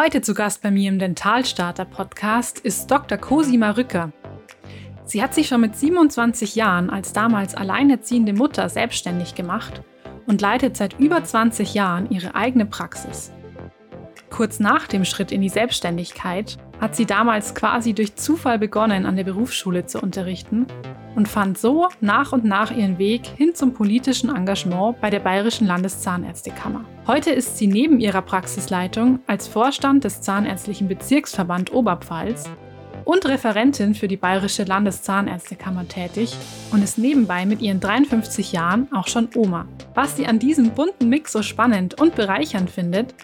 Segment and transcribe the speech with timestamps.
[0.00, 3.18] Heute zu Gast bei mir im Dentalstarter Podcast ist Dr.
[3.18, 4.12] Cosima Rücker.
[5.04, 9.82] Sie hat sich schon mit 27 Jahren als damals alleinerziehende Mutter selbstständig gemacht
[10.28, 13.32] und leitet seit über 20 Jahren ihre eigene Praxis.
[14.30, 19.16] Kurz nach dem Schritt in die Selbstständigkeit hat sie damals quasi durch Zufall begonnen, an
[19.16, 20.68] der Berufsschule zu unterrichten
[21.14, 25.66] und fand so nach und nach ihren Weg hin zum politischen Engagement bei der Bayerischen
[25.66, 26.84] Landeszahnärztekammer.
[27.06, 32.48] Heute ist sie neben ihrer Praxisleitung als Vorstand des Zahnärztlichen Bezirksverband Oberpfalz
[33.08, 36.36] und Referentin für die Bayerische Landeszahnärztekammer tätig
[36.72, 39.66] und ist nebenbei mit ihren 53 Jahren auch schon Oma.
[39.94, 43.14] Was sie an diesem bunten Mix so spannend und bereichernd findet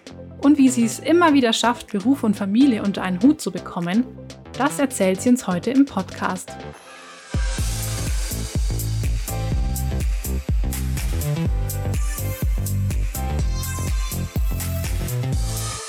[0.43, 4.05] und wie sie es immer wieder schafft, Beruf und Familie unter einen Hut zu bekommen,
[4.57, 6.57] das erzählt sie uns heute im Podcast.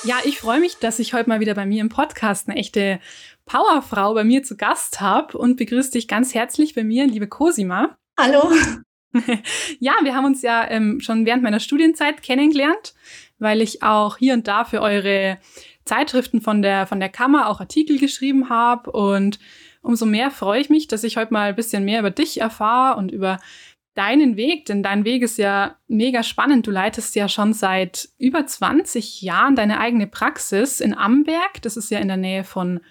[0.05, 2.99] Ja, ich freue mich, dass ich heute mal wieder bei mir im Podcast eine echte
[3.47, 7.97] Powerfrau bei mir zu Gast habe und begrüße dich ganz herzlich bei mir, liebe Cosima.
[8.19, 8.51] Hallo.
[9.79, 12.93] ja, wir haben uns ja ähm, schon während meiner Studienzeit kennengelernt,
[13.39, 15.39] weil ich auch hier und da für eure
[15.85, 19.39] Zeitschriften von der, von der Kammer auch Artikel geschrieben habe und
[19.81, 22.99] umso mehr freue ich mich, dass ich heute mal ein bisschen mehr über dich erfahre
[22.99, 23.39] und über
[23.95, 26.67] deinen Weg, denn dein Weg ist ja mega spannend.
[26.67, 31.61] Du leitest ja schon seit über 20 Jahren deine eigene Praxis in Amberg.
[31.61, 32.81] Das ist ja in der Nähe von,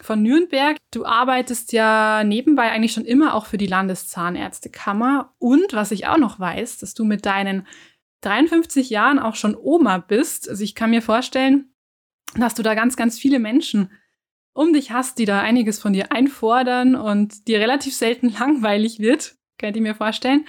[0.00, 0.76] von Nürnberg.
[0.92, 5.32] Du arbeitest ja nebenbei eigentlich schon immer auch für die Landeszahnärztekammer.
[5.38, 7.66] Und was ich auch noch weiß, dass du mit deinen
[8.22, 10.48] 53 Jahren auch schon Oma bist.
[10.48, 11.72] Also ich kann mir vorstellen,
[12.34, 13.90] dass du da ganz, ganz viele Menschen
[14.52, 19.37] um dich hast, die da einiges von dir einfordern und dir relativ selten langweilig wird.
[19.58, 20.46] Könnt ihr mir vorstellen?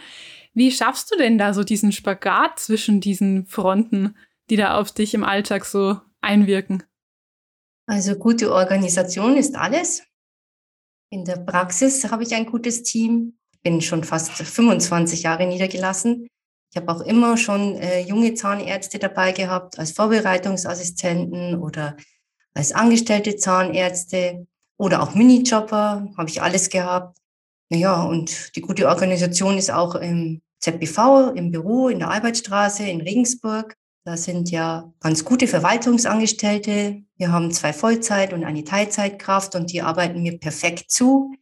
[0.54, 4.16] Wie schaffst du denn da so diesen Spagat zwischen diesen Fronten,
[4.50, 6.84] die da auf dich im Alltag so einwirken?
[7.88, 10.04] Also gute Organisation ist alles.
[11.12, 13.38] In der Praxis habe ich ein gutes Team.
[13.64, 16.28] Bin schon fast 25 Jahre niedergelassen.
[16.72, 21.98] Ich habe auch immer schon äh, junge Zahnärzte dabei gehabt, als Vorbereitungsassistenten oder
[22.54, 24.46] als angestellte Zahnärzte
[24.78, 27.19] oder auch Minijobber, habe ich alles gehabt.
[27.70, 33.02] Naja, und die gute Organisation ist auch im ZBV, im Büro, in der Albertstraße, in
[33.02, 33.76] Regensburg.
[34.06, 37.04] Da sind ja ganz gute Verwaltungsangestellte.
[37.18, 41.36] Wir haben zwei Vollzeit- und eine Teilzeitkraft und die arbeiten mir perfekt zu,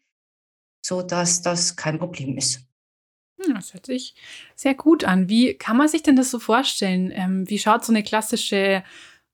[0.86, 2.68] so dass das kein Problem ist.
[3.40, 4.16] Hm, das hört sich
[4.56, 5.30] sehr gut an.
[5.30, 7.12] Wie kann man sich denn das so vorstellen?
[7.14, 8.84] Ähm, wie schaut so eine klassische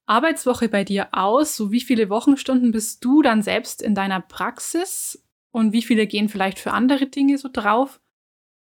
[0.06, 1.56] Arbeitswoche bei dir aus?
[1.56, 5.23] So wie viele Wochenstunden bist du dann selbst in deiner Praxis?
[5.54, 8.02] Und wie viele gehen vielleicht für andere Dinge so drauf?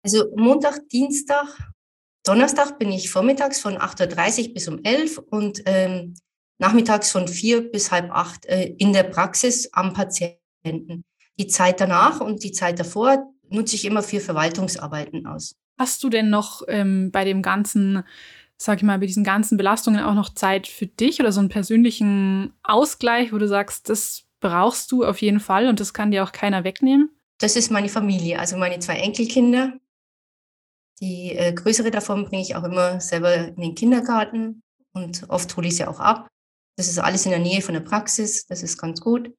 [0.01, 1.45] Also Montag, Dienstag,
[2.23, 6.15] Donnerstag bin ich vormittags von 8.30 Uhr bis um 11 und ähm,
[6.57, 11.03] nachmittags von 4 bis halb 8 äh, in der Praxis am Patienten.
[11.37, 15.55] Die Zeit danach und die Zeit davor nutze ich immer für Verwaltungsarbeiten aus.
[15.77, 18.03] Hast du denn noch ähm, bei dem ganzen,
[18.57, 21.49] sag ich mal, bei diesen ganzen Belastungen auch noch Zeit für dich oder so einen
[21.49, 26.23] persönlichen Ausgleich, wo du sagst, das brauchst du auf jeden Fall und das kann dir
[26.23, 27.09] auch keiner wegnehmen?
[27.39, 29.73] Das ist meine Familie, also meine zwei Enkelkinder.
[31.01, 34.61] Die äh, größere davon bringe ich auch immer selber in den Kindergarten
[34.93, 36.27] und oft hole ich sie auch ab.
[36.75, 39.33] Das ist alles in der Nähe von der Praxis, das ist ganz gut.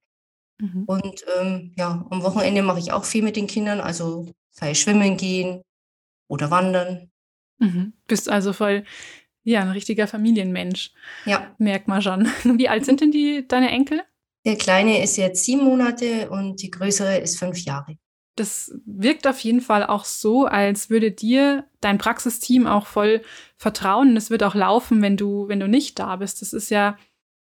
[0.59, 0.85] Mhm.
[0.87, 5.17] Und ähm, ja, am Wochenende mache ich auch viel mit den Kindern, also sei schwimmen
[5.17, 5.63] gehen
[6.29, 7.11] oder wandern.
[7.59, 7.95] Mhm.
[8.07, 8.85] Bist also voll,
[9.43, 10.93] ja, ein richtiger Familienmensch.
[11.25, 11.55] Ja.
[11.59, 12.27] Merkt man schon.
[12.45, 14.03] Wie alt sind denn die, deine Enkel?
[14.45, 17.97] Der Kleine ist jetzt sieben Monate und die Größere ist fünf Jahre.
[18.37, 23.23] Das wirkt auf jeden Fall auch so, als würde dir dein Praxisteam auch voll
[23.57, 24.17] vertrauen.
[24.17, 26.41] Es wird auch laufen, wenn du, wenn du nicht da bist.
[26.41, 26.97] Das ist ja,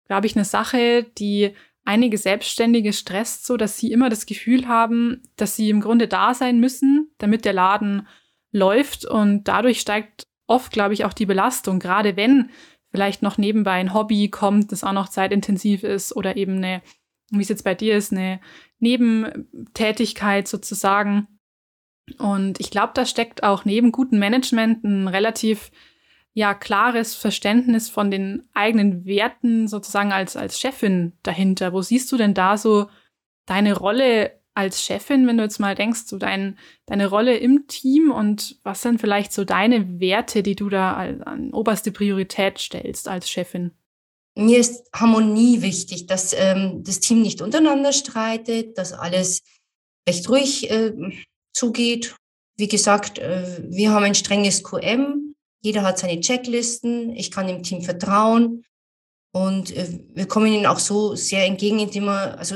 [0.08, 1.54] glaube ich, eine Sache, die
[1.86, 6.34] einige Selbstständige stresst, so dass sie immer das Gefühl haben, dass sie im Grunde da
[6.34, 8.08] sein müssen, damit der Laden
[8.52, 9.06] läuft.
[9.06, 12.50] Und dadurch steigt oft, glaube ich, auch die Belastung, gerade wenn
[12.94, 16.84] vielleicht noch nebenbei ein Hobby kommt, das auch noch zeitintensiv ist oder eben eine,
[17.32, 18.40] wie es jetzt bei dir ist, eine
[18.78, 21.28] Nebentätigkeit sozusagen.
[22.20, 25.72] Und ich glaube, da steckt auch neben gutem Management ein relativ
[26.34, 31.74] ja klares Verständnis von den eigenen Werten sozusagen als als Chefin dahinter.
[31.74, 32.90] Wo siehst du denn da so
[33.48, 38.12] deine Rolle als Chefin, wenn du jetzt mal denkst, so dein, deine Rolle im Team
[38.12, 43.30] und was sind vielleicht so deine Werte, die du da an oberste Priorität stellst als
[43.30, 43.72] Chefin?
[44.36, 49.42] Mir ist Harmonie wichtig, dass ähm, das Team nicht untereinander streitet, dass alles
[50.08, 50.94] recht ruhig äh,
[51.54, 52.16] zugeht.
[52.58, 55.36] Wie gesagt, äh, wir haben ein strenges QM.
[55.62, 57.16] Jeder hat seine Checklisten.
[57.16, 58.66] Ich kann dem Team vertrauen.
[59.34, 62.56] Und äh, wir kommen ihnen auch so sehr entgegen, indem wir, also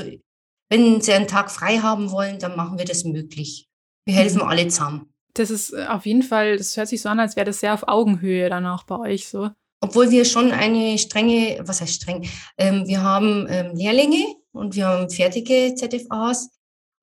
[0.68, 3.68] wenn sie einen Tag frei haben wollen, dann machen wir das möglich.
[4.04, 4.48] Wir helfen mhm.
[4.48, 5.12] alle zusammen.
[5.34, 7.74] Das ist äh, auf jeden Fall, das hört sich so an, als wäre das sehr
[7.74, 9.50] auf Augenhöhe dann auch bei euch so.
[9.80, 12.28] Obwohl wir schon eine strenge, was heißt streng?
[12.56, 16.50] Ähm, wir haben ähm, Lehrlinge und wir haben fertige ZFAs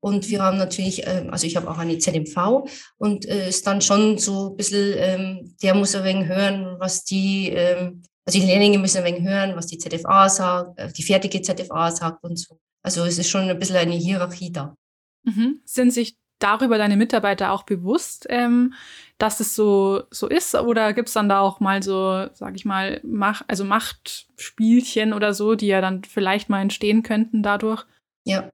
[0.01, 2.67] und wir haben natürlich, ähm, also ich habe auch eine ZMV
[2.97, 7.05] und äh, ist dann schon so ein bisschen, ähm, der muss ein wenig hören, was
[7.05, 11.03] die, ähm, also die Lehrlinge müssen ein wenig hören, was die ZFA sagt, äh, die
[11.03, 12.59] fertige ZFA sagt und so.
[12.85, 14.75] Also es ist schon ein bisschen eine Hierarchie da.
[15.23, 15.59] Mhm.
[15.65, 18.73] Sind sich darüber deine Mitarbeiter auch bewusst, ähm,
[19.17, 20.53] dass es so, so ist?
[20.53, 25.33] Oder gibt es dann da auch mal so, sag ich mal, Mach, also Machtspielchen oder
[25.33, 27.85] so, die ja dann vielleicht mal entstehen könnten dadurch?
[28.23, 28.51] Ja,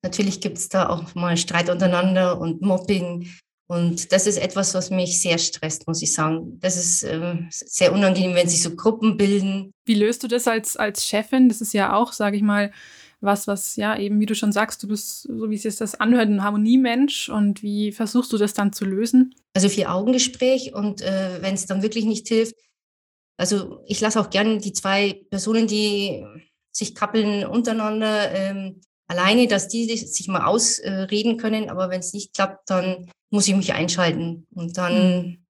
[0.00, 3.28] natürlich gibt es da auch mal Streit untereinander und Mobbing.
[3.68, 6.60] Und das ist etwas, was mich sehr stresst, muss ich sagen.
[6.60, 9.72] Das ist ähm, sehr unangenehm, wenn sich so Gruppen bilden.
[9.84, 11.48] Wie löst du das als, als Chefin?
[11.48, 12.70] Das ist ja auch, sage ich mal,
[13.20, 15.94] was, was ja eben, wie du schon sagst, du bist, so wie es sich das
[15.94, 19.34] anhört, ein Harmoniemensch und wie versuchst du das dann zu lösen?
[19.54, 22.54] Also vier Augengespräch und äh, wenn es dann wirklich nicht hilft,
[23.38, 26.24] also ich lasse auch gerne die zwei Personen, die
[26.72, 32.34] sich kappeln untereinander ähm, alleine, dass die sich mal ausreden können, aber wenn es nicht
[32.34, 35.46] klappt, dann muss ich mich einschalten und dann, mhm.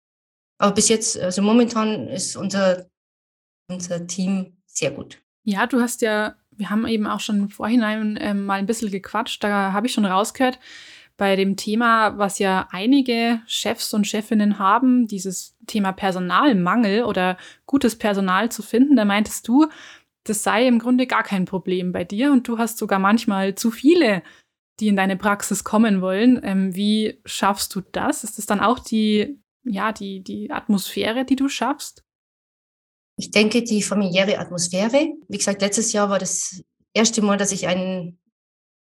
[0.57, 2.85] aber bis jetzt, also momentan ist unser,
[3.67, 5.21] unser Team sehr gut.
[5.43, 8.91] Ja, du hast ja wir haben eben auch schon im Vorhinein ähm, mal ein bisschen
[8.91, 9.43] gequatscht.
[9.43, 10.59] Da habe ich schon rausgehört,
[11.17, 17.97] bei dem Thema, was ja einige Chefs und Chefinnen haben, dieses Thema Personalmangel oder gutes
[17.97, 19.67] Personal zu finden, da meintest du,
[20.25, 23.71] das sei im Grunde gar kein Problem bei dir und du hast sogar manchmal zu
[23.71, 24.23] viele,
[24.79, 26.41] die in deine Praxis kommen wollen.
[26.43, 28.23] Ähm, wie schaffst du das?
[28.23, 32.04] Ist das dann auch die, ja, die, die Atmosphäre, die du schaffst?
[33.17, 35.13] Ich denke, die familiäre Atmosphäre.
[35.27, 36.61] Wie gesagt, letztes Jahr war das
[36.93, 38.19] erste Mal, dass ich einen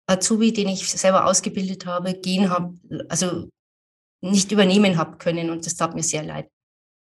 [0.08, 2.74] Azubi, den ich selber ausgebildet habe, gehen habe,
[3.10, 3.50] also
[4.22, 6.50] nicht übernehmen habe können und das tat mir sehr leid.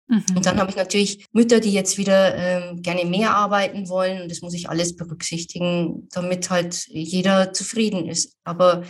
[0.07, 0.24] Mhm.
[0.35, 4.31] Und dann habe ich natürlich Mütter, die jetzt wieder ähm, gerne mehr arbeiten wollen und
[4.31, 8.35] das muss ich alles berücksichtigen, damit halt jeder zufrieden ist.
[8.44, 8.83] Aber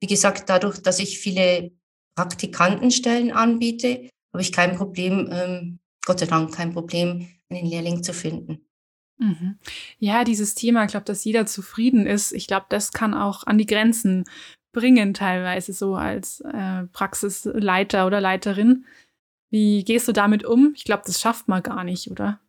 [0.00, 1.72] wie gesagt, dadurch, dass ich viele
[2.16, 8.12] Praktikantenstellen anbiete, habe ich kein Problem, ähm, Gott sei Dank kein Problem, einen Lehrling zu
[8.12, 8.64] finden.
[9.18, 9.58] Mhm.
[9.98, 13.58] Ja, dieses Thema, ich glaube, dass jeder zufrieden ist, ich glaube, das kann auch an
[13.58, 14.24] die Grenzen
[14.72, 18.84] bringen, teilweise so als äh, Praxisleiter oder Leiterin.
[19.50, 20.72] Wie gehst du damit um?
[20.76, 22.40] Ich glaube, das schafft man gar nicht, oder?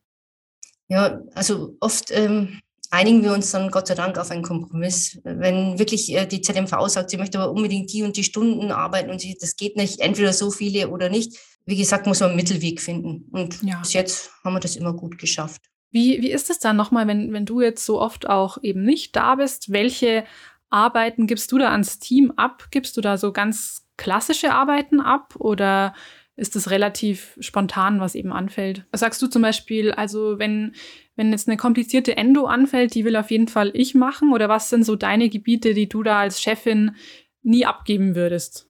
[0.90, 2.60] Ja, also oft ähm,
[2.90, 5.20] einigen wir uns dann Gott sei Dank auf einen Kompromiss.
[5.24, 9.10] Wenn wirklich äh, die ZMV sagt, sie möchte aber unbedingt die und die Stunden arbeiten
[9.10, 12.38] und sie, das geht nicht, entweder so viele oder nicht, wie gesagt, muss man einen
[12.38, 13.28] Mittelweg finden.
[13.32, 13.80] Und ja.
[13.80, 15.62] bis jetzt haben wir das immer gut geschafft.
[15.92, 19.16] Wie, wie ist es dann nochmal, wenn, wenn du jetzt so oft auch eben nicht
[19.16, 19.72] da bist?
[19.72, 20.24] Welche
[20.70, 22.68] Arbeiten gibst du da ans Team ab?
[22.72, 25.94] Gibst du da so ganz klassische Arbeiten ab oder
[26.40, 28.86] ist es relativ spontan, was eben anfällt?
[28.94, 30.74] Sagst du zum Beispiel, also wenn,
[31.16, 34.34] wenn jetzt eine komplizierte Endo anfällt, die will auf jeden Fall ich machen?
[34.34, 36.96] Oder was sind so deine Gebiete, die du da als Chefin
[37.44, 38.70] nie abgeben würdest?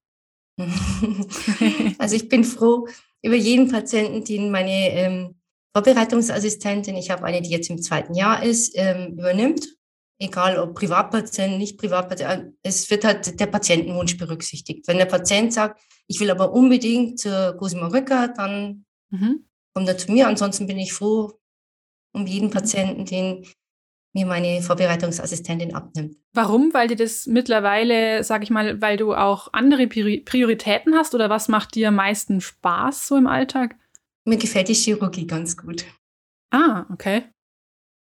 [1.98, 2.88] also ich bin froh
[3.22, 5.36] über jeden Patienten, den meine ähm,
[5.74, 9.79] Vorbereitungsassistentin, ich habe eine, die jetzt im zweiten Jahr ist, ähm, übernimmt.
[10.22, 14.88] Egal ob Privatpatient, nicht Privatpatient, es wird halt der Patientenwunsch berücksichtigt.
[14.88, 19.46] Wenn der Patient sagt, ich will aber unbedingt zur Cosima Rücker, dann mhm.
[19.74, 20.28] kommt er zu mir.
[20.28, 21.32] Ansonsten bin ich froh
[22.12, 23.46] um jeden Patienten, den
[24.14, 26.18] mir meine Vorbereitungsassistentin abnimmt.
[26.34, 26.74] Warum?
[26.74, 31.48] Weil dir das mittlerweile, sag ich mal, weil du auch andere Prioritäten hast oder was
[31.48, 33.76] macht dir am meisten Spaß so im Alltag?
[34.26, 35.86] Mir gefällt die Chirurgie ganz gut.
[36.52, 37.24] Ah, okay.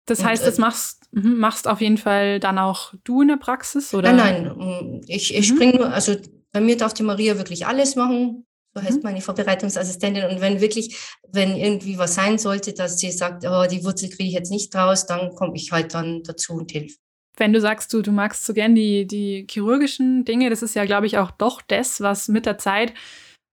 [0.08, 3.36] Das heißt, das äh, machst, mhm, machst auf jeden Fall dann auch du in der
[3.36, 4.12] Praxis, oder?
[4.12, 5.00] Nein, nein.
[5.06, 5.54] Ich, ich mhm.
[5.54, 6.16] springe nur, also
[6.52, 8.46] bei mir darf die Maria wirklich alles machen
[8.78, 9.02] so heißt mhm.
[9.02, 10.24] meine Vorbereitungsassistentin.
[10.24, 10.96] Und wenn wirklich,
[11.28, 14.74] wenn irgendwie was sein sollte, dass sie sagt, oh, die Wurzel kriege ich jetzt nicht
[14.74, 16.96] raus, dann komme ich halt dann dazu und hilf.
[17.36, 20.84] Wenn du sagst, du, du magst so gern die, die chirurgischen Dinge, das ist ja,
[20.84, 22.94] glaube ich, auch doch das, was mit der Zeit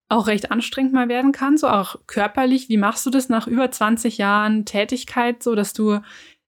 [0.07, 2.69] auch recht anstrengend mal werden kann, so auch körperlich.
[2.69, 5.99] Wie machst du das nach über 20 Jahren Tätigkeit, so dass du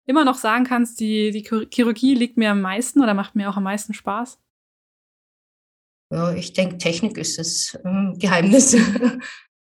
[0.08, 3.58] immer noch sagen kannst, die, die Chirurgie liegt mir am meisten oder macht mir auch
[3.58, 4.40] am meisten Spaß?
[6.10, 8.76] Ja, ich denke, Technik ist das ähm, Geheimnis.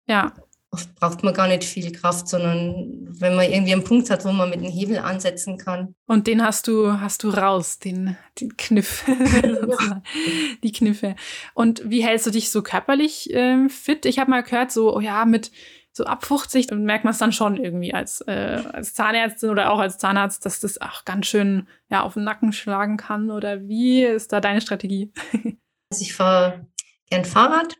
[0.06, 0.32] Ja.
[0.72, 4.30] Oft braucht man gar nicht viel Kraft, sondern wenn man irgendwie einen Punkt hat, wo
[4.30, 5.96] man mit dem Hebel ansetzen kann.
[6.06, 9.04] Und den hast du, hast du raus, den, den Kniff.
[10.62, 11.16] Die Kniffe.
[11.54, 14.06] Und wie hältst du dich so körperlich äh, fit?
[14.06, 15.50] Ich habe mal gehört, so, oh ja, mit
[15.92, 19.78] so ab 50 merkt man es dann schon irgendwie als, äh, als Zahnärztin oder auch
[19.78, 23.30] als Zahnarzt, dass das auch ganz schön ja, auf den Nacken schlagen kann.
[23.30, 25.12] Oder wie ist da deine Strategie?
[25.92, 26.68] Also ich fahre
[27.06, 27.74] gern Fahrrad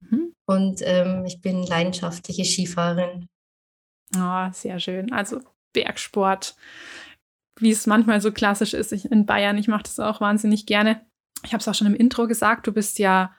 [0.00, 0.34] mhm.
[0.46, 3.28] und ähm, ich bin leidenschaftliche Skifahrerin.
[4.16, 5.12] Oh, sehr schön.
[5.12, 5.42] Also
[5.74, 6.56] Bergsport,
[7.58, 9.58] wie es manchmal so klassisch ist in Bayern.
[9.58, 11.04] Ich mache das auch wahnsinnig gerne.
[11.44, 13.34] Ich habe es auch schon im Intro gesagt, du bist ja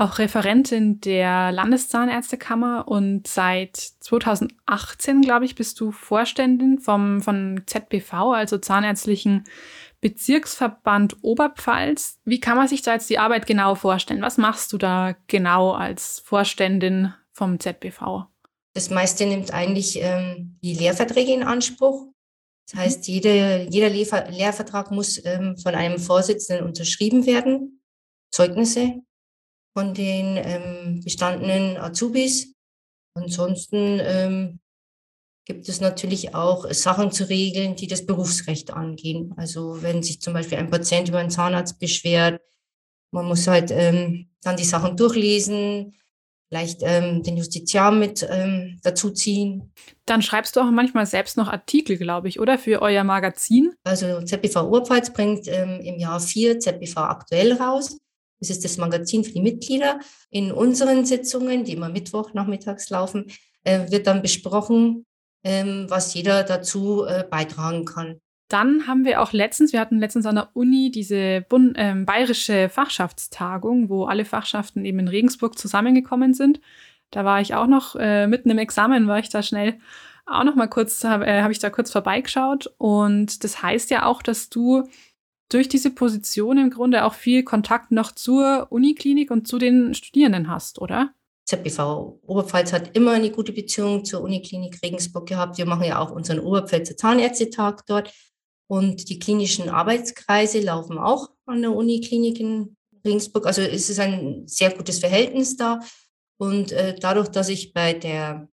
[0.00, 8.12] auch Referentin der Landeszahnärztekammer und seit 2018, glaube ich, bist du Vorständin vom, von ZBV,
[8.32, 9.44] also Zahnärztlichen
[10.00, 12.18] Bezirksverband Oberpfalz.
[12.24, 14.22] Wie kann man sich da jetzt die Arbeit genau vorstellen?
[14.22, 18.24] Was machst du da genau als Vorständin vom ZBV?
[18.72, 22.06] Das meiste nimmt eigentlich ähm, die Lehrverträge in Anspruch.
[22.66, 22.78] Das mhm.
[22.78, 27.82] heißt, jede, jeder Lehrver Lehrvertrag muss ähm, von einem Vorsitzenden unterschrieben werden.
[28.30, 29.02] Zeugnisse
[29.74, 32.54] von den ähm, bestandenen Azubis.
[33.14, 34.60] Ansonsten ähm,
[35.44, 39.34] gibt es natürlich auch Sachen zu regeln, die das Berufsrecht angehen.
[39.36, 42.40] Also wenn sich zum Beispiel ein Patient über einen Zahnarzt beschwert,
[43.12, 45.94] man muss halt ähm, dann die Sachen durchlesen,
[46.48, 49.72] vielleicht ähm, den Justiziar mit ähm, dazuziehen.
[50.06, 53.72] Dann schreibst du auch manchmal selbst noch Artikel, glaube ich, oder für euer Magazin?
[53.84, 57.98] Also ZBV Urpfalz bringt ähm, im Jahr vier ZBV aktuell raus.
[58.40, 60.00] Das ist das Magazin für die Mitglieder.
[60.30, 63.26] In unseren Sitzungen, die immer Mittwoch nachmittags laufen,
[63.64, 65.04] äh, wird dann besprochen,
[65.44, 68.20] ähm, was jeder dazu äh, beitragen kann.
[68.48, 72.68] Dann haben wir auch letztens, wir hatten letztens an der Uni diese Bund, äh, bayerische
[72.68, 76.60] Fachschaftstagung, wo alle Fachschaften eben in Regensburg zusammengekommen sind.
[77.10, 79.78] Da war ich auch noch äh, mitten im Examen, war ich da schnell
[80.26, 82.72] auch noch mal kurz, habe äh, hab ich da kurz vorbeigeschaut.
[82.78, 84.88] Und das heißt ja auch, dass du
[85.50, 90.48] durch diese Position im Grunde auch viel Kontakt noch zur Uniklinik und zu den Studierenden
[90.48, 91.12] hast, oder?
[91.46, 95.58] ZBV Oberpfalz hat immer eine gute Beziehung zur Uniklinik Regensburg gehabt.
[95.58, 98.12] Wir machen ja auch unseren Oberpfälzer Zahnärztetag dort.
[98.68, 103.46] Und die klinischen Arbeitskreise laufen auch an der Uniklinik in Regensburg.
[103.46, 105.80] Also es ist ein sehr gutes Verhältnis da.
[106.38, 108.48] Und äh, dadurch, dass ich bei der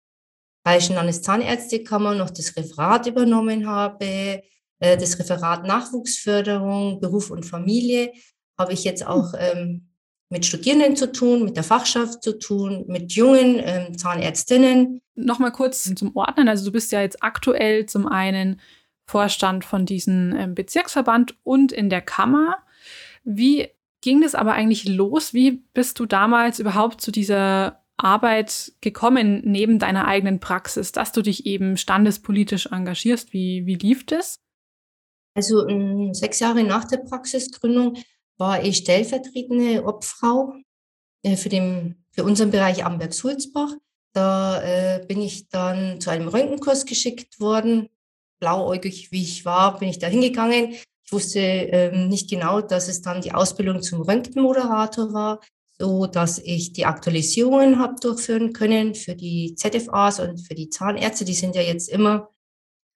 [0.64, 4.42] Bayerischen Landeszahnärztekammer noch das Referat übernommen habe,
[4.78, 8.12] äh, das Referat Nachwuchsförderung, Beruf und Familie,
[8.58, 9.88] habe ich jetzt auch ähm,
[10.30, 15.00] mit Studierenden zu tun, mit der Fachschaft zu tun, mit jungen ähm, Zahnärztinnen.
[15.14, 16.48] Nochmal kurz zum Ordnen.
[16.48, 18.60] Also du bist ja jetzt aktuell zum einen
[19.06, 22.58] Vorstand von diesem ähm, Bezirksverband und in der Kammer.
[23.22, 23.68] Wie
[24.00, 25.34] ging das aber eigentlich los?
[25.34, 31.22] Wie bist du damals überhaupt zu dieser Arbeit gekommen neben deiner eigenen Praxis, dass du
[31.22, 33.32] dich eben standespolitisch engagierst?
[33.32, 34.43] Wie, wie lief das?
[35.34, 37.96] Also ähm, sechs Jahre nach der Praxisgründung
[38.38, 40.54] war ich stellvertretende Obfrau
[41.22, 43.72] äh, für, den, für unseren Bereich Amberg-Sulzbach.
[44.12, 47.88] Da äh, bin ich dann zu einem Röntgenkurs geschickt worden.
[48.38, 50.74] Blauäugig wie ich war, bin ich da hingegangen.
[51.04, 55.40] Ich wusste ähm, nicht genau, dass es dann die Ausbildung zum Röntgenmoderator war,
[55.78, 61.24] so dass ich die Aktualisierungen habe durchführen können für die ZFAs und für die Zahnärzte.
[61.24, 62.30] Die sind ja jetzt immer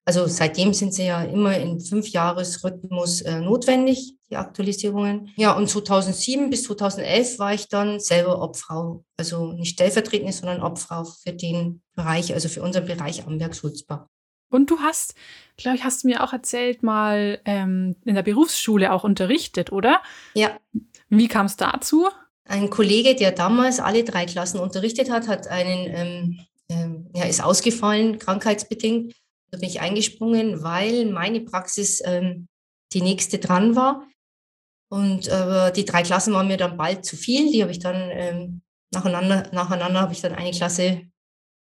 [0.09, 5.35] also seitdem sind sie ja immer in Fünfjahresrhythmus äh, notwendig, die Aktualisierungen.
[5.37, 11.05] Ja, und 2007 bis 2011 war ich dann selber Obfrau, also nicht stellvertretende, sondern Obfrau
[11.05, 14.07] für den Bereich, also für unseren Bereich Amberg-Sulzbach.
[14.49, 15.15] Und du hast,
[15.59, 20.01] glaube ich, hast du mir auch erzählt, mal ähm, in der Berufsschule auch unterrichtet, oder?
[20.33, 20.57] Ja.
[21.11, 22.09] Wie kam es dazu?
[22.47, 27.45] Ein Kollege, der damals alle drei Klassen unterrichtet hat, hat einen, ähm, ähm, ja, ist
[27.45, 29.13] ausgefallen, krankheitsbedingt
[29.51, 32.49] da bin ich eingesprungen, weil meine Praxis ähm,
[32.93, 34.07] die nächste dran war.
[34.91, 37.51] Und äh, die drei Klassen waren mir dann bald zu viel.
[37.51, 38.63] Die habe ich dann ähm,
[38.93, 41.03] nacheinander, nacheinander habe ich dann eine Klasse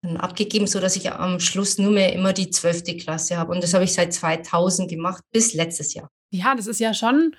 [0.03, 3.53] dann abgegeben, so dass ich am Schluss nur mehr immer die zwölfte Klasse habe.
[3.53, 6.09] Und das habe ich seit 2000 gemacht bis letztes Jahr.
[6.31, 7.35] Ja, das ist ja schon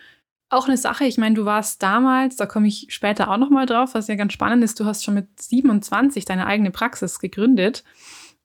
[0.50, 1.06] auch eine Sache.
[1.06, 4.16] Ich meine, du warst damals, da komme ich später auch noch mal drauf, was ja
[4.16, 4.80] ganz spannend ist.
[4.80, 7.84] Du hast schon mit 27 deine eigene Praxis gegründet.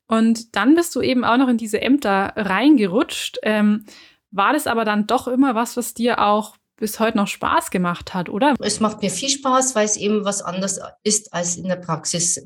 [0.06, 3.38] Und dann bist du eben auch noch in diese Ämter reingerutscht.
[3.42, 3.84] Ähm,
[4.30, 8.14] war das aber dann doch immer was, was dir auch bis heute noch Spaß gemacht
[8.14, 8.54] hat, oder?
[8.61, 12.42] Es macht mir viel Spaß, weil es eben was anderes ist, als in der Praxis,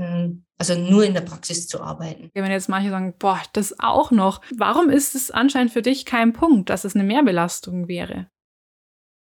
[0.58, 2.30] also nur in der Praxis zu arbeiten.
[2.34, 4.42] Wenn jetzt manche sagen, boah, das auch noch.
[4.54, 8.28] Warum ist es anscheinend für dich kein Punkt, dass es eine Mehrbelastung wäre?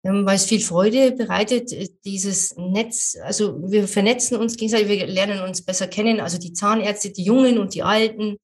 [0.04, 5.42] Weil es viel Freude bereitet, äh, dieses Netz, also wir vernetzen uns gegenseitig, wir lernen
[5.42, 8.36] uns besser kennen, also die Zahnärzte, die Jungen und die Alten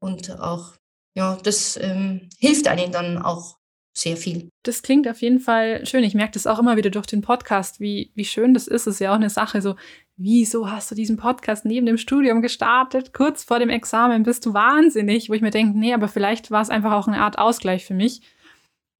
[0.00, 0.72] und auch,
[1.14, 3.58] ja, das ähm, hilft einem dann auch
[3.96, 4.50] sehr viel.
[4.62, 6.04] Das klingt auf jeden Fall schön.
[6.04, 8.86] Ich merke das auch immer wieder durch den Podcast, wie, wie schön das ist.
[8.86, 9.74] Es ist ja auch eine Sache so,
[10.16, 13.14] wieso hast du diesen Podcast neben dem Studium gestartet?
[13.14, 16.60] Kurz vor dem Examen bist du wahnsinnig, wo ich mir denke, nee, aber vielleicht war
[16.60, 18.20] es einfach auch eine Art Ausgleich für mich,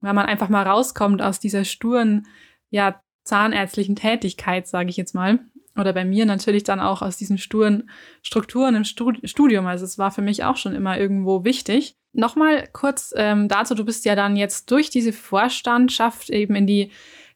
[0.01, 2.27] weil man einfach mal rauskommt aus dieser sturen,
[2.71, 5.41] ja, zahnärztlichen Tätigkeit, sage ich jetzt mal.
[5.77, 7.91] Oder bei mir natürlich dann auch aus diesen sturen
[8.23, 9.67] Strukturen im Studium.
[9.67, 11.97] Also es war für mich auch schon immer irgendwo wichtig.
[12.13, 16.91] Nochmal kurz ähm, dazu, du bist ja dann jetzt durch diese Vorstandschaft eben in die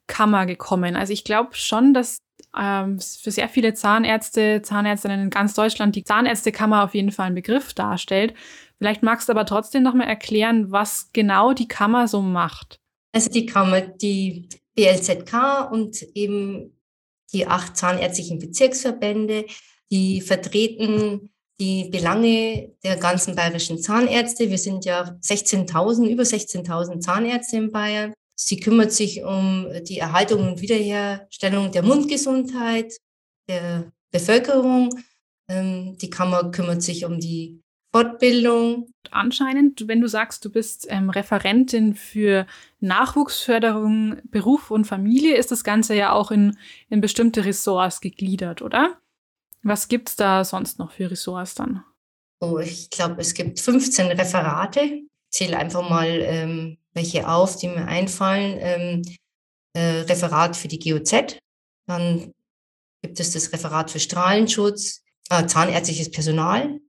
[0.07, 0.97] Kammer gekommen.
[0.97, 2.21] Also ich glaube schon, dass
[2.57, 7.35] ähm, für sehr viele Zahnärzte, Zahnärztinnen in ganz Deutschland die Zahnärztekammer auf jeden Fall ein
[7.35, 8.35] Begriff darstellt.
[8.81, 12.81] Vielleicht magst du aber trotzdem nochmal erklären, was genau die Kammer so macht.
[13.13, 16.81] Also die Kammer, die BLZK und eben
[17.33, 19.45] die acht zahnärztlichen Bezirksverbände,
[19.91, 24.49] die vertreten die Belange der ganzen bayerischen Zahnärzte.
[24.49, 28.15] Wir sind ja 16.000, über 16.000 Zahnärzte in Bayern.
[28.35, 32.97] Sie kümmert sich um die Erhaltung und Wiederherstellung der Mundgesundheit
[33.47, 34.89] der Bevölkerung.
[35.49, 37.61] Ähm, die Kammer kümmert sich um die
[37.93, 38.93] Fortbildung.
[39.11, 42.47] Anscheinend, wenn du sagst, du bist ähm, Referentin für
[42.79, 46.57] Nachwuchsförderung, Beruf und Familie, ist das Ganze ja auch in,
[46.89, 48.99] in bestimmte Ressorts gegliedert, oder?
[49.63, 51.85] Was gibt es da sonst noch für Ressorts dann?
[52.41, 54.81] Oh, ich glaube, es gibt 15 Referate.
[54.81, 58.57] Ich zähle einfach mal ähm, welche auf, die mir einfallen.
[58.61, 59.03] Ähm,
[59.75, 61.39] äh, Referat für die GOZ.
[61.87, 62.33] Dann
[63.03, 66.81] gibt es das Referat für Strahlenschutz, äh, zahnärztliches Personal.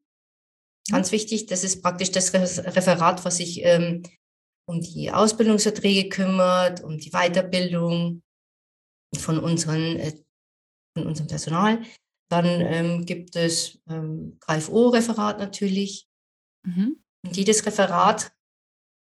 [0.91, 4.03] Ganz wichtig, das ist praktisch das Referat, was sich ähm,
[4.67, 8.21] um die Ausbildungsverträge kümmert, um die Weiterbildung
[9.17, 10.13] von, unseren, äh,
[10.95, 11.81] von unserem Personal.
[12.29, 16.07] Dann ähm, gibt es ähm, KFO-Referat natürlich.
[16.65, 17.03] Mhm.
[17.25, 18.31] Und jedes Referat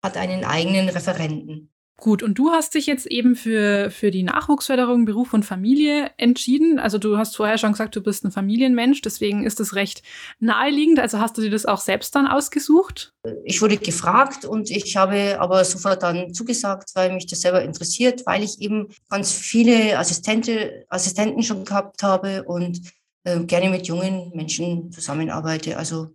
[0.04, 1.74] hat einen eigenen Referenten.
[1.98, 6.78] Gut, und du hast dich jetzt eben für, für die Nachwuchsförderung, Beruf und Familie entschieden.
[6.78, 10.04] Also du hast vorher schon gesagt, du bist ein Familienmensch, deswegen ist es recht
[10.40, 11.00] naheliegend.
[11.00, 13.14] Also hast du dir das auch selbst dann ausgesucht?
[13.46, 18.26] Ich wurde gefragt und ich habe aber sofort dann zugesagt, weil mich das selber interessiert,
[18.26, 22.82] weil ich eben ganz viele Assistente, Assistenten schon gehabt habe und
[23.24, 25.78] äh, gerne mit jungen Menschen zusammenarbeite.
[25.78, 26.14] Also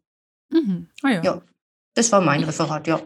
[0.51, 0.89] mhm.
[1.03, 1.23] ah, ja.
[1.23, 1.43] ja,
[1.95, 3.01] das war mein Referat, ja.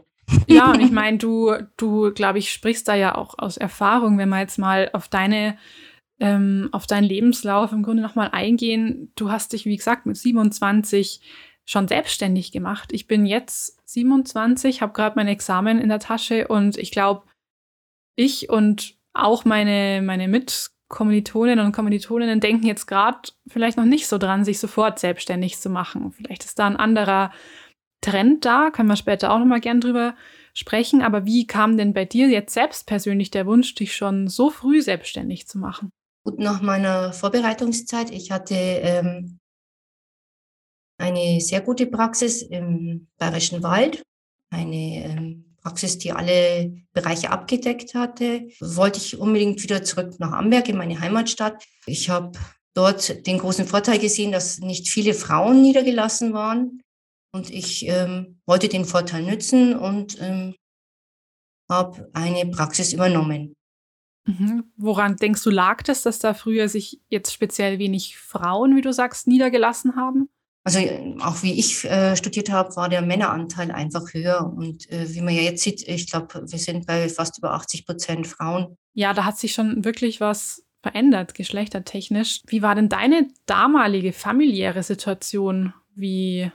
[0.47, 4.29] Ja, und ich meine, du, du, glaube ich, sprichst da ja auch aus Erfahrung, wenn
[4.29, 5.57] wir jetzt mal auf deine,
[6.21, 9.13] ähm, auf deinen Lebenslauf im Grunde nochmal eingehen.
[9.17, 11.21] Du hast dich, wie gesagt, mit 27
[11.65, 12.93] schon selbstständig gemacht.
[12.93, 17.25] Ich bin jetzt 27, habe gerade mein Examen in der Tasche und ich glaube,
[18.17, 24.19] ich und auch meine, meine Mitkommilitoninnen und Kommilitoninnen denken jetzt gerade vielleicht noch nicht so
[24.19, 26.13] dran, sich sofort selbstständig zu machen.
[26.13, 27.33] Vielleicht ist da ein anderer
[28.05, 30.15] Trend da, können wir später auch nochmal gern drüber
[30.53, 31.03] sprechen.
[31.03, 34.83] Aber wie kam denn bei dir jetzt selbst persönlich der Wunsch, dich schon so früh
[34.83, 35.91] selbstständig zu machen?
[36.25, 39.39] Gut, nach meiner Vorbereitungszeit, ich hatte ähm,
[40.99, 44.03] eine sehr gute Praxis im Bayerischen Wald,
[44.51, 50.69] eine ähm, Praxis, die alle Bereiche abgedeckt hatte, wollte ich unbedingt wieder zurück nach Amberg
[50.69, 51.65] in meine Heimatstadt.
[51.87, 52.39] Ich habe
[52.75, 56.83] dort den großen Vorteil gesehen, dass nicht viele Frauen niedergelassen waren.
[57.35, 60.55] Und ich ähm, wollte den Vorteil nützen und ähm,
[61.69, 63.57] habe eine Praxis übernommen.
[64.25, 64.71] Mhm.
[64.77, 68.93] Woran denkst du, lag das, dass da früher sich jetzt speziell wenig Frauen, wie du
[68.93, 70.29] sagst, niedergelassen haben?
[70.63, 70.79] Also
[71.23, 74.47] auch wie ich äh, studiert habe, war der Männeranteil einfach höher.
[74.57, 77.85] Und äh, wie man ja jetzt sieht, ich glaube, wir sind bei fast über 80
[77.85, 78.77] Prozent Frauen.
[78.93, 82.43] Ja, da hat sich schon wirklich was verändert, geschlechtertechnisch.
[82.47, 85.75] Wie war denn deine damalige familiäre Situation?
[85.97, 86.53] Wie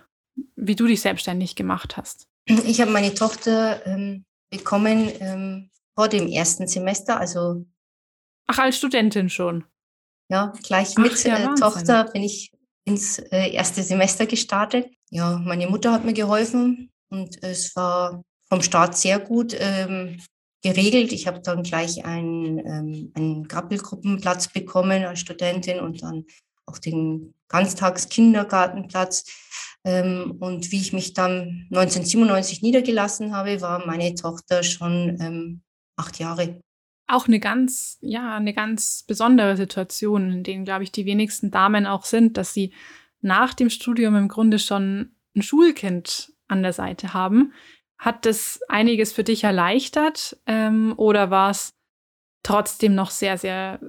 [0.55, 2.27] wie du dich selbstständig gemacht hast?
[2.45, 7.65] Ich habe meine Tochter ähm, bekommen ähm, vor dem ersten Semester, also.
[8.47, 9.65] Ach, als Studentin schon?
[10.29, 12.51] Ja, gleich Ach, mit ja, äh, Tochter bin ich
[12.85, 14.87] ins äh, erste Semester gestartet.
[15.09, 20.17] Ja, meine Mutter hat mir geholfen und es war vom Start sehr gut ähm,
[20.63, 21.11] geregelt.
[21.11, 26.25] Ich habe dann gleich einen, ähm, einen Grappelgruppenplatz bekommen als Studentin und dann
[26.65, 29.25] auch den Ganztagskindergartenplatz.
[29.85, 35.61] Ähm, und wie ich mich dann 1997 niedergelassen habe, war meine Tochter schon ähm,
[35.95, 36.61] acht Jahre.
[37.07, 41.87] Auch eine ganz, ja, eine ganz besondere Situation, in denen, glaube ich, die wenigsten Damen
[41.87, 42.73] auch sind, dass sie
[43.21, 47.53] nach dem Studium im Grunde schon ein Schulkind an der Seite haben.
[47.97, 51.73] Hat das einiges für dich erleichtert ähm, oder war es
[52.43, 53.79] trotzdem noch sehr, sehr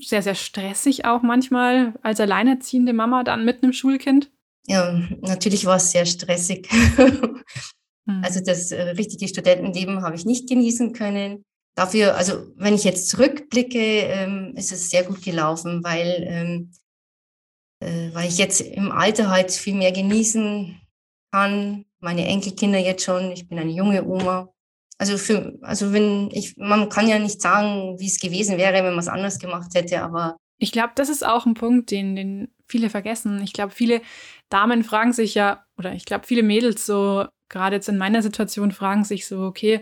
[0.00, 4.30] sehr, sehr stressig auch manchmal als alleinerziehende Mama dann mit einem Schulkind?
[4.66, 6.68] Ja, natürlich war es sehr stressig.
[8.06, 8.22] Mhm.
[8.22, 11.44] Also das äh, richtige Studentenleben habe ich nicht genießen können.
[11.74, 16.72] Dafür, also wenn ich jetzt zurückblicke, ähm, ist es sehr gut gelaufen, weil, ähm,
[17.80, 20.80] äh, weil ich jetzt im Alter halt viel mehr genießen
[21.32, 21.84] kann.
[22.00, 24.50] Meine Enkelkinder jetzt schon, ich bin eine junge Oma.
[24.98, 28.94] Also für, also wenn ich, man kann ja nicht sagen, wie es gewesen wäre, wenn
[28.94, 30.36] man es anders gemacht hätte, aber.
[30.58, 33.42] Ich glaube, das ist auch ein Punkt, den, den viele vergessen.
[33.42, 34.00] Ich glaube, viele
[34.48, 38.72] Damen fragen sich ja, oder ich glaube, viele Mädels so, gerade jetzt in meiner Situation,
[38.72, 39.80] fragen sich so, okay,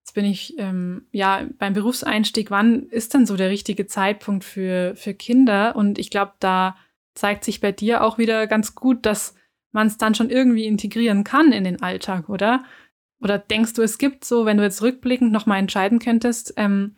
[0.00, 4.94] jetzt bin ich ähm, ja beim Berufseinstieg, wann ist denn so der richtige Zeitpunkt für,
[4.96, 5.76] für Kinder?
[5.76, 6.76] Und ich glaube, da
[7.14, 9.34] zeigt sich bei dir auch wieder ganz gut, dass
[9.72, 12.64] man es dann schon irgendwie integrieren kann in den Alltag, oder?
[13.20, 16.97] Oder denkst du, es gibt so, wenn du jetzt rückblickend nochmal entscheiden könntest, ähm,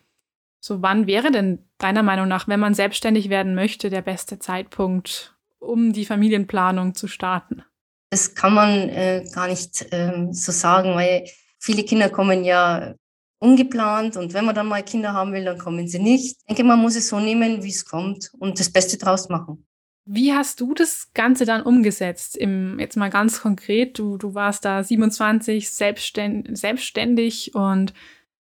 [0.60, 5.36] so wann wäre denn deiner Meinung nach, wenn man selbstständig werden möchte, der beste Zeitpunkt,
[5.58, 7.62] um die Familienplanung zu starten?
[8.10, 11.24] Das kann man äh, gar nicht ähm, so sagen, weil
[11.58, 12.94] viele Kinder kommen ja
[13.38, 16.36] ungeplant und wenn man dann mal Kinder haben will, dann kommen sie nicht.
[16.40, 19.66] Ich denke, man muss es so nehmen, wie es kommt und das Beste draus machen.
[20.04, 22.36] Wie hast du das Ganze dann umgesetzt?
[22.36, 27.94] Im, jetzt mal ganz konkret, du, du warst da 27, selbstständig, selbstständig und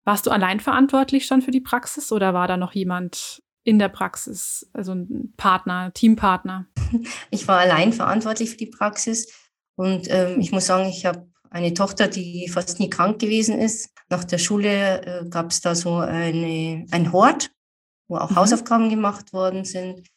[0.03, 3.89] warst du allein verantwortlich schon für die Praxis oder war da noch jemand in der
[3.89, 6.67] Praxis, also ein Partner, Teampartner?
[7.31, 9.27] Ich war allein verantwortlich für die Praxis
[9.75, 13.89] und ähm, ich muss sagen, ich habe eine Tochter, die fast nie krank gewesen ist.
[14.09, 17.51] Nach der Schule äh, gab es da so eine, ein Hort,
[18.07, 18.35] wo auch mhm.
[18.35, 20.07] Hausaufgaben gemacht worden sind.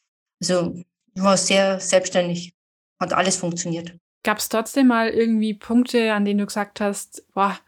[0.40, 0.74] Also
[1.14, 2.54] ich war sehr selbstständig,
[3.00, 3.94] hat alles funktioniert.
[4.22, 7.58] Gab es trotzdem mal irgendwie Punkte, an denen du gesagt hast, boah,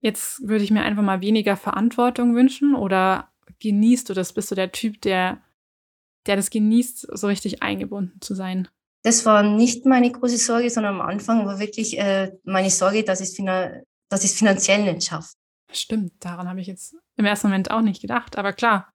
[0.00, 3.28] jetzt würde ich mir einfach mal weniger Verantwortung wünschen oder
[3.60, 4.32] genießt du das?
[4.32, 5.42] Bist du der Typ, der,
[6.26, 8.68] der das genießt, so richtig eingebunden zu sein?
[9.02, 13.20] Das war nicht meine große Sorge, sondern am Anfang war wirklich äh, meine Sorge, dass
[13.20, 15.34] ich es finanziell nicht schaffe.
[15.72, 18.92] Stimmt, daran habe ich jetzt im ersten Moment auch nicht gedacht, aber klar.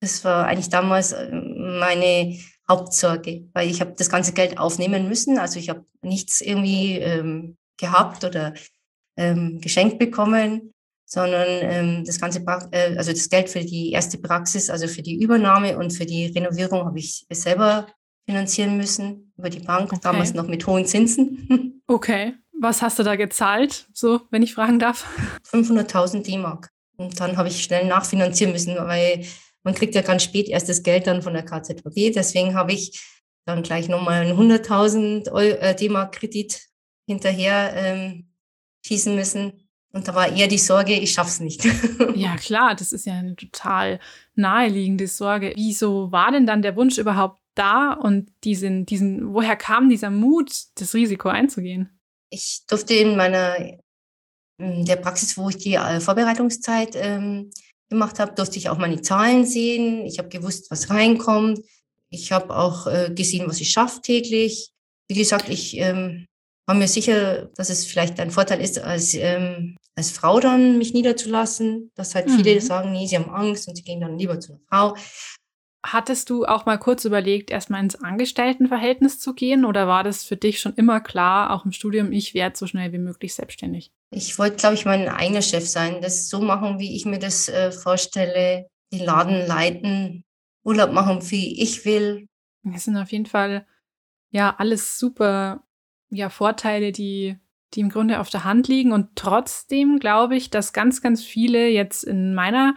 [0.00, 5.38] Das war eigentlich damals äh, meine Hauptsorge, weil ich habe das ganze Geld aufnehmen müssen.
[5.38, 8.54] Also ich habe nichts irgendwie ähm, gehabt oder
[9.16, 10.72] ähm, geschenkt bekommen,
[11.04, 15.02] sondern ähm, das ganze, pra äh, also das Geld für die erste Praxis, also für
[15.02, 17.86] die Übernahme und für die Renovierung habe ich selber
[18.26, 20.00] finanzieren müssen über die Bank, okay.
[20.02, 21.70] damals noch mit hohen Zinsen.
[21.86, 22.32] Okay.
[22.58, 25.06] Was hast du da gezahlt, so, wenn ich fragen darf?
[25.52, 26.70] 500.000 D-Mark.
[26.96, 29.26] Und dann habe ich schnell nachfinanzieren müssen, weil
[29.64, 32.12] man kriegt ja ganz spät erst das Geld dann von der KZVG.
[32.12, 33.02] Deswegen habe ich
[33.44, 36.58] dann gleich nochmal einen 100.000 äh, D-Mark Kredit
[37.06, 38.33] hinterher ähm,
[38.86, 39.68] schießen müssen.
[39.92, 41.64] Und da war eher die Sorge, ich schaff's nicht.
[42.14, 44.00] ja, klar, das ist ja eine total
[44.34, 45.52] naheliegende Sorge.
[45.54, 50.50] Wieso war denn dann der Wunsch überhaupt da und diesen, diesen, woher kam dieser Mut,
[50.74, 52.00] das Risiko einzugehen?
[52.30, 53.56] Ich durfte in meiner
[54.58, 57.50] in der Praxis, wo ich die äh, Vorbereitungszeit ähm,
[57.88, 60.04] gemacht habe, durfte ich auch meine Zahlen sehen.
[60.06, 61.60] Ich habe gewusst, was reinkommt.
[62.10, 64.70] Ich habe auch äh, gesehen, was ich schaffe täglich.
[65.08, 66.26] Wie gesagt, ich ähm,
[66.66, 70.94] war mir sicher, dass es vielleicht ein Vorteil ist, als, ähm, als Frau dann mich
[70.94, 71.90] niederzulassen.
[71.94, 72.36] Dass halt mhm.
[72.36, 74.96] viele sagen, nee, sie haben Angst und sie gehen dann lieber zu einer Frau.
[75.86, 80.36] Hattest du auch mal kurz überlegt, erstmal ins Angestelltenverhältnis zu gehen oder war das für
[80.36, 83.92] dich schon immer klar, auch im Studium, ich werde so schnell wie möglich selbstständig?
[84.10, 87.50] Ich wollte, glaube ich, mein eigener Chef sein, das so machen, wie ich mir das
[87.50, 90.24] äh, vorstelle, den Laden leiten,
[90.64, 92.28] Urlaub machen, wie ich will.
[92.62, 93.66] Das sind auf jeden Fall
[94.30, 95.64] ja alles super
[96.14, 97.36] ja, Vorteile, die,
[97.74, 98.92] die im Grunde auf der Hand liegen.
[98.92, 102.74] Und trotzdem glaube ich, dass ganz, ganz viele jetzt in meiner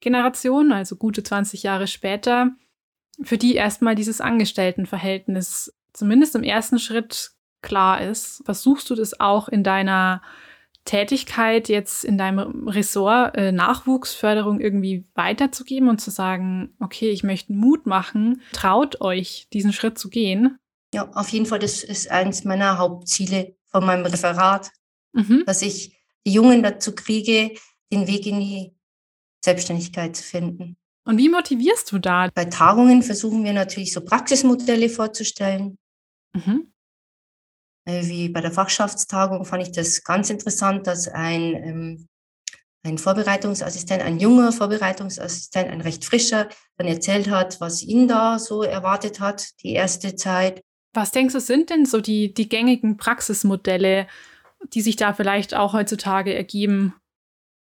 [0.00, 2.50] Generation, also gute 20 Jahre später,
[3.22, 8.42] für die erstmal dieses Angestelltenverhältnis zumindest im ersten Schritt klar ist.
[8.44, 10.22] Versuchst du das auch in deiner
[10.84, 17.52] Tätigkeit jetzt in deinem Ressort äh, Nachwuchsförderung irgendwie weiterzugeben und zu sagen, okay, ich möchte
[17.52, 20.58] Mut machen, traut euch, diesen Schritt zu gehen?
[20.94, 24.70] Ja, auf jeden Fall, das ist eines meiner Hauptziele von meinem Referat,
[25.12, 25.44] mhm.
[25.46, 27.54] dass ich die Jungen dazu kriege,
[27.90, 28.74] den Weg in die
[29.44, 30.76] Selbstständigkeit zu finden.
[31.04, 32.28] Und wie motivierst du da?
[32.32, 35.78] Bei Tagungen versuchen wir natürlich so Praxismodelle vorzustellen.
[36.32, 36.72] Mhm.
[37.84, 42.08] Äh, wie bei der Fachschaftstagung fand ich das ganz interessant, dass ein, ähm,
[42.84, 48.62] ein Vorbereitungsassistent, ein junger Vorbereitungsassistent, ein recht frischer, dann erzählt hat, was ihn da so
[48.62, 50.62] erwartet hat, die erste Zeit.
[50.92, 54.06] Was denkst du, sind denn so die, die gängigen Praxismodelle,
[54.74, 56.94] die sich da vielleicht auch heutzutage ergeben?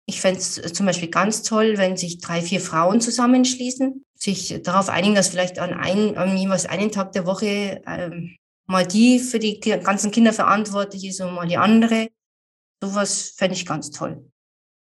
[0.07, 4.89] Ich fände es zum Beispiel ganz toll, wenn sich drei, vier Frauen zusammenschließen, sich darauf
[4.89, 8.35] einigen, dass vielleicht an, ein, an jeweils einen Tag der Woche ähm,
[8.67, 12.09] mal die für die ganzen Kinder verantwortlich ist und mal die andere.
[12.83, 14.29] sowas fände ich ganz toll.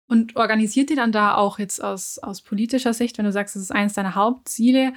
[0.08, 3.64] Und organisiert ihr dann da auch jetzt aus, aus politischer Sicht, wenn du sagst, das
[3.64, 4.94] ist eines deiner Hauptziele,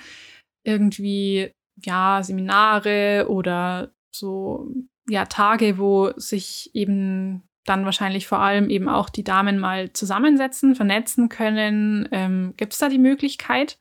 [0.64, 1.52] irgendwie,
[1.84, 4.68] ja, Seminare oder so,
[5.08, 10.74] ja, Tage, wo sich eben dann wahrscheinlich vor allem eben auch die Damen mal zusammensetzen,
[10.74, 12.08] vernetzen können.
[12.12, 13.78] Ähm, Gibt es da die Möglichkeit,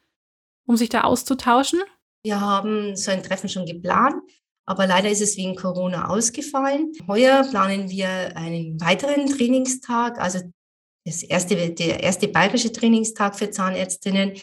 [0.65, 1.79] um sich da auszutauschen?
[2.23, 4.15] Wir haben so ein Treffen schon geplant,
[4.65, 6.91] aber leider ist es wegen Corona ausgefallen.
[7.07, 10.39] Heuer planen wir einen weiteren Trainingstag, also
[11.05, 14.33] das erste, der erste bayerische Trainingstag für Zahnärztinnen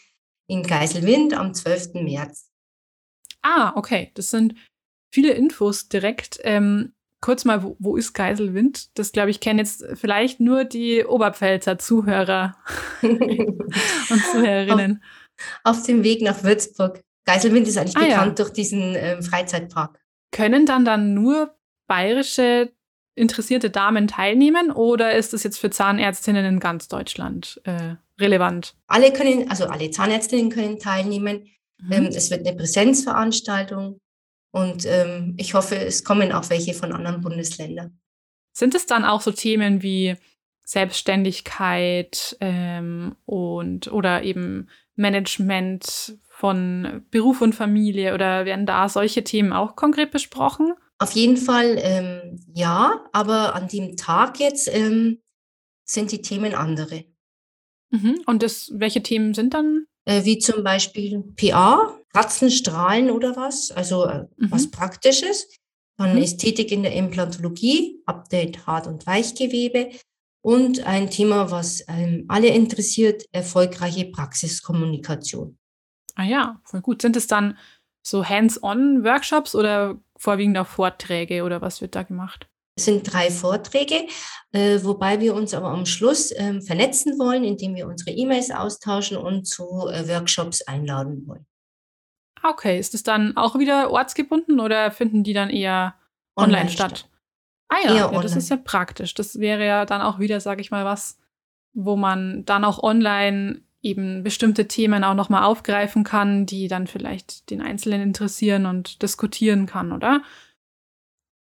[0.47, 1.95] in Geiselwind am 12.
[1.95, 2.52] März.
[3.43, 4.11] Ah, okay.
[4.15, 4.55] Das sind
[5.11, 6.41] viele Infos direkt.
[6.43, 8.97] Ähm, kurz mal, wo, wo ist Geiselwind?
[8.99, 12.57] Das, glaube ich, kennen jetzt vielleicht nur die Oberpfälzer Zuhörer
[13.03, 15.03] und Zuhörerinnen.
[15.65, 17.01] Auf, auf, dem Weg nach Würzburg.
[17.25, 18.45] Geiselwind ist eigentlich ah, bekannt ja.
[18.45, 19.99] durch diesen ähm, Freizeitpark.
[20.33, 21.55] Können dann dann nur
[21.87, 22.73] bayerische
[23.15, 28.75] interessierte Damen teilnehmen oder ist das jetzt für Zahnärztinnen in ganz Deutschland äh, relevant?
[28.87, 31.47] Alle können, also alle Zahnärztinnen können teilnehmen.
[31.83, 31.93] Mhm.
[31.93, 33.99] Ähm, es wird eine Präsenzveranstaltung
[34.53, 37.99] und ähm, ich hoffe, es kommen auch welche von anderen Bundesländern.
[38.53, 40.17] Sind es dann auch so Themen wie
[40.65, 49.53] Selbstständigkeit ähm, und oder eben Management von Beruf und Familie oder werden da solche Themen
[49.53, 50.75] auch konkret besprochen?
[50.99, 55.21] Auf jeden Fall ähm, ja, aber an dem Tag jetzt ähm,
[55.85, 57.05] sind die Themen andere.
[57.91, 58.21] Mhm.
[58.27, 59.87] Und das, welche Themen sind dann?
[60.05, 64.51] Äh, wie zum Beispiel PA, Kratzen, Strahlen oder was, also äh, mhm.
[64.51, 65.49] was Praktisches.
[65.97, 66.23] Dann mhm.
[66.23, 69.91] Ästhetik in der Implantologie, Update Hart- und Weichgewebe
[70.43, 75.59] und ein Thema, was ähm, alle interessiert, erfolgreiche Praxiskommunikation.
[76.15, 77.03] Ah ja, voll gut.
[77.03, 77.57] Sind es dann
[78.03, 82.49] so Hands-on-Workshops oder vorwiegend auch Vorträge oder was wird da gemacht?
[82.75, 84.07] Es sind drei Vorträge,
[84.53, 89.19] äh, wobei wir uns aber am Schluss äh, vernetzen wollen, indem wir unsere E-Mails austauschen
[89.19, 91.47] und zu äh, Workshops einladen wollen.
[92.43, 95.95] Okay, ist es dann auch wieder ortsgebunden oder finden die dann eher
[96.35, 96.99] online, online statt?
[96.99, 97.11] statt?
[97.69, 99.15] Ah ja, ja das ist ja praktisch.
[99.15, 101.19] Das wäre ja dann auch wieder, sage ich mal, was,
[101.73, 107.51] wo man dann auch online eben bestimmte Themen auch nochmal aufgreifen kann, die dann vielleicht
[107.51, 110.23] den Einzelnen interessieren und diskutieren kann, oder?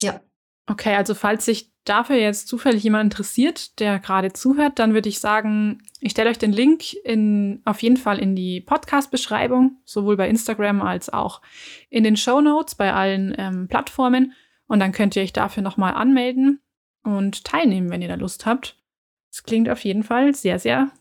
[0.02, 0.22] Ja.
[0.70, 5.20] Okay, also falls sich dafür jetzt zufällig jemand interessiert, der gerade zuhört, dann würde ich
[5.20, 10.28] sagen, ich stelle euch den Link in, auf jeden Fall in die Podcast-Beschreibung, sowohl bei
[10.28, 11.42] Instagram als auch
[11.90, 14.34] in den Show Notes bei allen ähm, Plattformen.
[14.68, 16.60] Und dann könnt ihr euch dafür nochmal anmelden
[17.04, 18.76] und teilnehmen, wenn ihr da Lust habt.
[19.32, 20.92] Es klingt auf jeden Fall sehr, sehr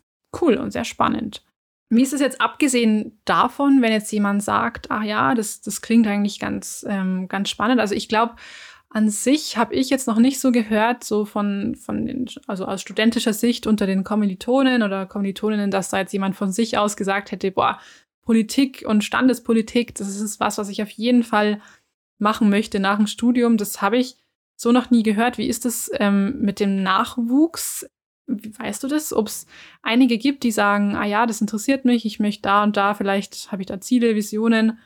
[0.41, 1.43] cool und sehr spannend.
[1.89, 6.07] Wie ist es jetzt abgesehen davon, wenn jetzt jemand sagt, ach ja, das, das klingt
[6.07, 7.81] eigentlich ganz, ähm, ganz spannend.
[7.81, 8.37] Also ich glaube,
[8.97, 12.81] an sich habe ich jetzt noch nicht so gehört, so von, von den, also aus
[12.81, 17.31] studentischer Sicht unter den Kommilitonen oder Kommilitoninnen, dass da jetzt jemand von sich aus gesagt
[17.31, 17.79] hätte, boah,
[18.23, 21.61] Politik und Standespolitik, das ist was, was ich auf jeden Fall
[22.19, 23.59] machen möchte nach dem Studium.
[23.59, 24.17] Das habe ich
[24.57, 25.37] so noch nie gehört.
[25.37, 27.87] Wie ist es ähm, mit dem Nachwuchs?
[28.27, 29.13] Weißt du das?
[29.13, 29.47] Ob es
[29.83, 33.53] einige gibt, die sagen, ah ja, das interessiert mich, ich möchte da und da, vielleicht
[33.53, 34.79] habe ich da Ziele, Visionen.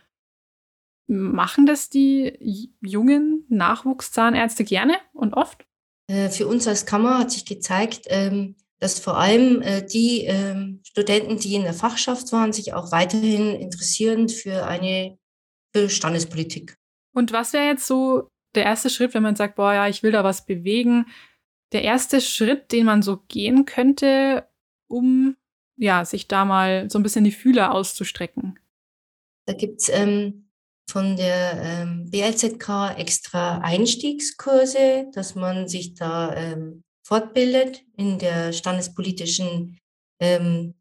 [1.11, 5.67] Machen das die jungen Nachwuchszahnärzte gerne und oft?
[6.07, 10.81] Äh, für uns als Kammer hat sich gezeigt, ähm, dass vor allem äh, die ähm,
[10.85, 15.19] Studenten, die in der Fachschaft waren, sich auch weiterhin interessieren für eine
[15.89, 16.77] Standespolitik.
[17.13, 20.11] Und was wäre jetzt so der erste Schritt, wenn man sagt, boah, ja, ich will
[20.11, 21.07] da was bewegen?
[21.73, 24.49] der erste Schritt, den man so gehen könnte,
[24.89, 25.37] um
[25.77, 28.59] ja, sich da mal so ein bisschen die Fühler auszustrecken?
[29.47, 30.50] Da gibt es ähm,
[30.91, 39.79] von der ähm, BLZK extra Einstiegskurse, dass man sich da ähm, fortbildet in der standespolitischen,
[40.21, 40.75] ähm,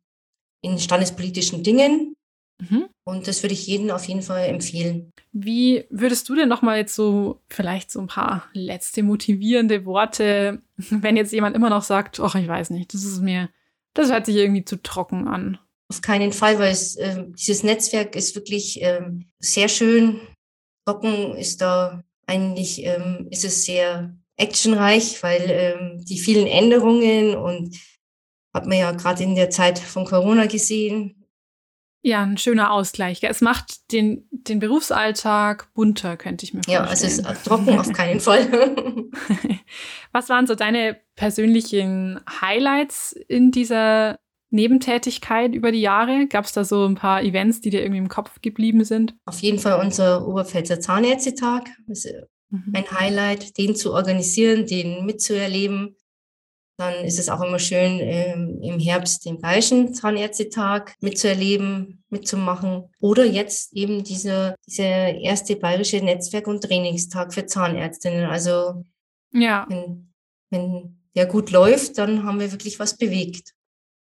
[0.61, 2.15] in standespolitischen Dingen.
[2.59, 2.89] Mhm.
[3.03, 5.11] Und das würde ich jedem auf jeden Fall empfehlen.
[5.31, 10.61] Wie würdest du denn noch mal jetzt so vielleicht so ein paar letzte motivierende Worte,
[10.77, 13.49] wenn jetzt jemand immer noch sagt, ach, ich weiß nicht, das ist mir,
[13.93, 15.57] das hört sich irgendwie zu trocken an.
[15.89, 20.21] Auf keinen Fall, weil es, äh, dieses Netzwerk ist wirklich ähm, sehr schön.
[20.85, 27.75] Trocken ist da eigentlich, ähm, ist es sehr actionreich, weil ähm, die vielen Änderungen und
[28.53, 31.19] hat man ja gerade in der Zeit von Corona gesehen,
[32.01, 33.21] ja, ein schöner Ausgleich.
[33.23, 36.85] Es macht den, den Berufsalltag bunter, könnte ich mir vorstellen.
[36.85, 38.47] Ja, es ist trocken auf keinen Fall.
[40.13, 44.19] Was waren so deine persönlichen Highlights in dieser
[44.51, 46.27] Nebentätigkeit über die Jahre?
[46.27, 49.15] Gab es da so ein paar Events, die dir irgendwie im Kopf geblieben sind?
[49.25, 51.69] Auf jeden Fall unser Oberpfälzer Zahnärztetag.
[51.87, 52.15] Das ist
[52.49, 52.73] mhm.
[52.73, 55.95] ein Highlight, den zu organisieren, den mitzuerleben.
[56.77, 62.85] Dann ist es auch immer schön, ähm, im Herbst den Bayerischen Zahnärztetag mitzuerleben, mitzumachen.
[63.01, 68.25] Oder jetzt eben dieser, dieser erste Bayerische Netzwerk- und Trainingstag für Zahnärztinnen.
[68.25, 68.85] Also
[69.33, 69.65] ja.
[69.69, 70.13] wenn,
[70.49, 73.53] wenn der gut läuft, dann haben wir wirklich was bewegt.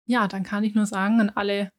[0.06, 1.70] Ja, dann kann ich nur sagen an alle,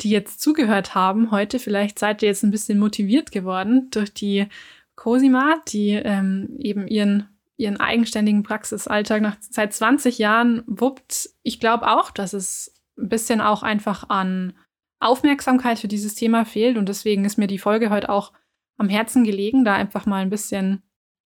[0.00, 4.46] die jetzt zugehört haben heute, vielleicht seid ihr jetzt ein bisschen motiviert geworden durch die
[4.94, 11.30] Cosima, die ähm, eben ihren ihren eigenständigen Praxisalltag nach seit 20 Jahren wuppt.
[11.42, 14.54] Ich glaube auch, dass es ein bisschen auch einfach an
[15.00, 18.32] Aufmerksamkeit für dieses Thema fehlt und deswegen ist mir die Folge heute auch
[18.76, 20.82] am Herzen gelegen, da einfach mal ein bisschen,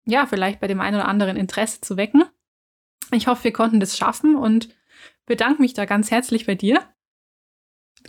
[0.05, 2.23] ja, vielleicht bei dem einen oder anderen Interesse zu wecken.
[3.11, 4.69] Ich hoffe, wir konnten das schaffen und
[5.31, 6.83] bedanke mich da ganz herzlich bei dir,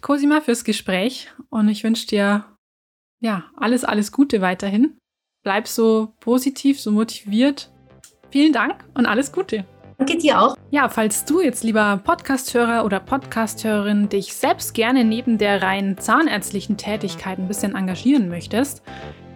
[0.01, 2.45] Cosima, fürs Gespräch und ich wünsche dir,
[3.21, 4.99] ja, alles, alles Gute weiterhin.
[5.45, 7.73] Bleib so positiv, so motiviert
[8.33, 9.67] Vielen Dank und alles Gute.
[9.99, 10.57] Danke dir auch.
[10.71, 16.79] Ja, falls du jetzt, lieber Podcasthörer oder Podcasthörerin, dich selbst gerne neben der rein zahnärztlichen
[16.79, 18.83] Tätigkeit ein bisschen engagieren möchtest,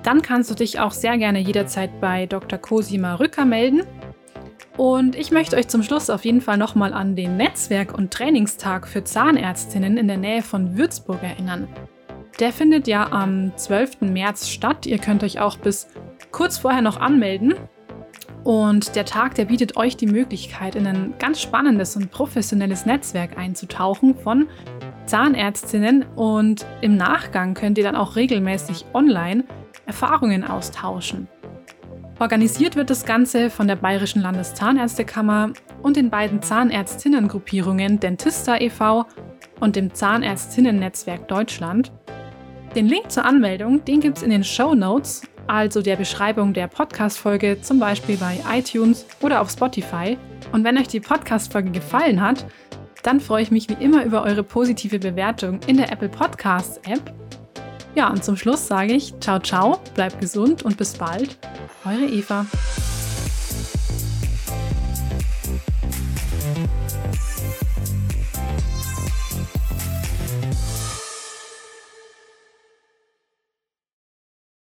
[0.02, 2.58] dann kannst du dich auch sehr gerne jederzeit bei Dr.
[2.58, 3.82] Cosima Rücker melden.
[4.76, 8.86] Und ich möchte euch zum Schluss auf jeden Fall nochmal an den Netzwerk- und Trainingstag
[8.86, 11.66] für Zahnärztinnen in der Nähe von Würzburg erinnern.
[12.38, 14.02] Der findet ja am 12.
[14.02, 14.84] März statt.
[14.84, 15.88] Ihr könnt euch auch bis
[16.30, 17.54] kurz vorher noch anmelden.
[18.44, 23.38] Und der Tag, der bietet euch die Möglichkeit, in ein ganz spannendes und professionelles Netzwerk
[23.38, 24.46] einzutauchen von
[25.06, 29.44] Zahnärztinnen und im Nachgang könnt ihr dann auch regelmäßig online
[29.86, 31.28] Erfahrungen austauschen.
[32.18, 35.52] Organisiert wird das Ganze von der Bayerischen Landeszahnärztekammer
[35.82, 39.04] und den beiden Zahnärztinnengruppierungen Dentista e.V.
[39.60, 41.92] und dem Zahnärztinnen-Netzwerk Deutschland.
[42.74, 46.66] Den Link zur Anmeldung, den gibt es in den Show Notes also der Beschreibung der
[46.66, 50.18] Podcast-Folge, zum Beispiel bei iTunes oder auf Spotify.
[50.52, 52.46] Und wenn euch die Podcast-Folge gefallen hat,
[53.02, 57.14] dann freue ich mich wie immer über eure positive Bewertung in der Apple Podcasts App.
[57.96, 61.38] Ja, und zum Schluss sage ich ciao, ciao, bleibt gesund und bis bald.
[61.86, 62.44] Eure Eva.